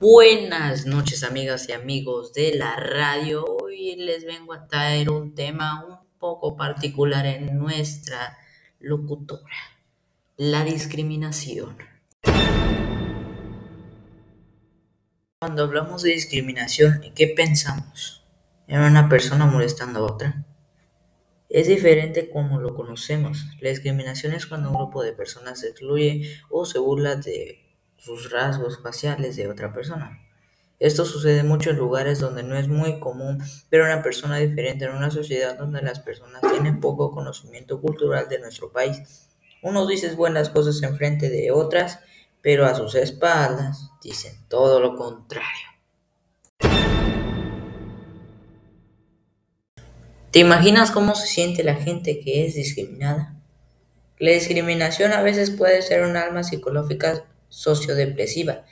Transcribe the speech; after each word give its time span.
Buenas 0.00 0.86
noches 0.86 1.22
amigas 1.24 1.68
y 1.68 1.72
amigos 1.72 2.32
de 2.32 2.54
la 2.54 2.74
radio. 2.74 3.44
Hoy 3.44 3.96
les 3.96 4.24
vengo 4.24 4.54
a 4.54 4.66
traer 4.66 5.10
un 5.10 5.34
tema 5.34 5.84
un 5.84 5.98
poco 6.18 6.56
particular 6.56 7.26
en 7.26 7.58
nuestra 7.58 8.38
locutora, 8.78 9.54
la 10.38 10.64
discriminación. 10.64 11.76
Cuando 15.38 15.64
hablamos 15.64 16.02
de 16.02 16.12
discriminación, 16.12 17.02
¿qué 17.14 17.26
pensamos? 17.36 18.24
¿En 18.68 18.80
una 18.80 19.06
persona 19.10 19.44
molestando 19.44 19.98
a 19.98 20.12
otra? 20.14 20.46
Es 21.50 21.68
diferente 21.68 22.30
como 22.30 22.58
lo 22.58 22.74
conocemos. 22.74 23.44
La 23.60 23.68
discriminación 23.68 24.32
es 24.32 24.46
cuando 24.46 24.70
un 24.70 24.76
grupo 24.76 25.02
de 25.02 25.12
personas 25.12 25.60
se 25.60 25.68
excluye 25.68 26.40
o 26.48 26.64
se 26.64 26.78
burla 26.78 27.16
de 27.16 27.69
sus 28.00 28.30
rasgos 28.30 28.80
faciales 28.82 29.36
de 29.36 29.48
otra 29.48 29.72
persona. 29.72 30.18
Esto 30.78 31.04
sucede 31.04 31.40
en 31.40 31.76
lugares 31.76 32.20
donde 32.20 32.42
no 32.42 32.56
es 32.56 32.66
muy 32.66 32.98
común 32.98 33.42
ver 33.70 33.82
una 33.82 34.02
persona 34.02 34.38
diferente 34.38 34.86
en 34.86 34.92
una 34.92 35.10
sociedad 35.10 35.58
donde 35.58 35.82
las 35.82 36.00
personas 36.00 36.40
tienen 36.50 36.80
poco 36.80 37.10
conocimiento 37.10 37.82
cultural 37.82 38.30
de 38.30 38.38
nuestro 38.38 38.72
país. 38.72 39.28
Unos 39.62 39.86
dicen 39.88 40.16
buenas 40.16 40.48
cosas 40.48 40.82
en 40.82 40.96
frente 40.96 41.28
de 41.28 41.50
otras, 41.50 42.00
pero 42.40 42.64
a 42.64 42.74
sus 42.74 42.94
espaldas 42.94 43.90
dicen 44.02 44.32
todo 44.48 44.80
lo 44.80 44.96
contrario. 44.96 45.68
¿Te 50.30 50.38
imaginas 50.38 50.90
cómo 50.90 51.14
se 51.14 51.26
siente 51.26 51.62
la 51.62 51.74
gente 51.74 52.20
que 52.20 52.46
es 52.46 52.54
discriminada? 52.54 53.36
La 54.18 54.30
discriminación 54.30 55.12
a 55.12 55.20
veces 55.20 55.50
puede 55.50 55.82
ser 55.82 56.04
un 56.04 56.16
alma 56.16 56.42
psicológica 56.42 57.24
sociodepresiva, 57.50 58.64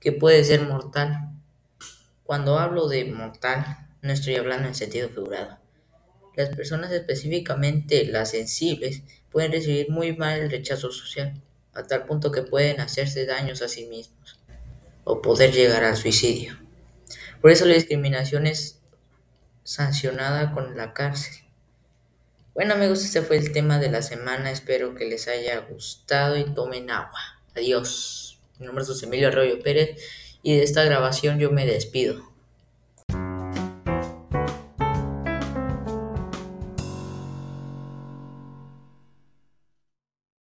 que 0.00 0.10
puede 0.10 0.42
ser 0.42 0.62
mortal. 0.62 1.30
Cuando 2.24 2.58
hablo 2.58 2.88
de 2.88 3.04
mortal, 3.04 3.86
no 4.02 4.12
estoy 4.12 4.34
hablando 4.34 4.66
en 4.66 4.74
sentido 4.74 5.08
figurado. 5.08 5.58
Las 6.34 6.48
personas, 6.56 6.90
específicamente 6.90 8.04
las 8.06 8.30
sensibles, 8.30 9.02
pueden 9.30 9.52
recibir 9.52 9.90
muy 9.90 10.16
mal 10.16 10.40
el 10.40 10.50
rechazo 10.50 10.90
social, 10.90 11.40
a 11.74 11.84
tal 11.84 12.04
punto 12.04 12.32
que 12.32 12.42
pueden 12.42 12.80
hacerse 12.80 13.26
daños 13.26 13.62
a 13.62 13.68
sí 13.68 13.86
mismos 13.86 14.38
o 15.04 15.22
poder 15.22 15.52
llegar 15.52 15.84
al 15.84 15.96
suicidio. 15.96 16.58
Por 17.40 17.50
eso 17.50 17.64
la 17.64 17.74
discriminación 17.74 18.46
es 18.46 18.80
sancionada 19.64 20.52
con 20.52 20.76
la 20.76 20.92
cárcel. 20.92 21.34
Bueno 22.54 22.74
amigos, 22.74 23.04
este 23.04 23.22
fue 23.22 23.36
el 23.36 23.52
tema 23.52 23.78
de 23.78 23.90
la 23.90 24.02
semana. 24.02 24.50
Espero 24.50 24.94
que 24.94 25.06
les 25.06 25.26
haya 25.28 25.58
gustado 25.60 26.36
y 26.36 26.44
tomen 26.44 26.90
agua. 26.90 27.40
Adiós. 27.56 28.21
Mi 28.58 28.66
nombre 28.66 28.84
es 28.84 29.02
Emilio 29.02 29.28
Arroyo 29.28 29.60
Pérez 29.60 30.00
y 30.42 30.56
de 30.56 30.62
esta 30.62 30.84
grabación 30.84 31.38
yo 31.38 31.50
me 31.50 31.66
despido. 31.66 32.31